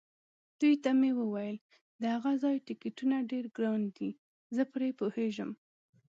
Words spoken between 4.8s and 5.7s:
پوهېږم.